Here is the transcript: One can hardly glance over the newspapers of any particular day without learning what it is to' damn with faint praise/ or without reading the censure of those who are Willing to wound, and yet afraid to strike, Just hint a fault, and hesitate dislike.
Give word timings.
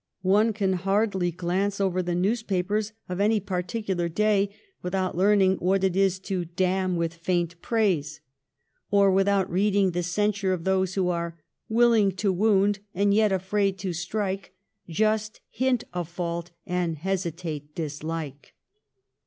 One 0.25 0.51
can 0.51 0.73
hardly 0.73 1.29
glance 1.29 1.79
over 1.79 2.01
the 2.01 2.15
newspapers 2.15 2.91
of 3.07 3.19
any 3.19 3.39
particular 3.39 4.09
day 4.09 4.49
without 4.81 5.15
learning 5.15 5.57
what 5.57 5.83
it 5.83 5.95
is 5.95 6.17
to' 6.21 6.43
damn 6.65 6.95
with 6.95 7.13
faint 7.13 7.61
praise/ 7.61 8.19
or 8.89 9.11
without 9.11 9.47
reading 9.47 9.91
the 9.91 10.01
censure 10.01 10.53
of 10.53 10.63
those 10.63 10.95
who 10.95 11.09
are 11.09 11.39
Willing 11.69 12.13
to 12.13 12.33
wound, 12.33 12.79
and 12.95 13.13
yet 13.13 13.31
afraid 13.31 13.77
to 13.77 13.93
strike, 13.93 14.55
Just 14.89 15.39
hint 15.51 15.83
a 15.93 16.03
fault, 16.03 16.49
and 16.65 16.97
hesitate 16.97 17.75
dislike. 17.75 18.55